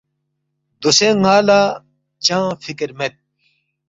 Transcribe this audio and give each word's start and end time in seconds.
دوسے 0.81 1.07
ن٘ا 1.21 1.35
لہ 1.47 1.59
چنگ 2.25 2.47
فِکر 2.63 2.89
مید 2.97 3.13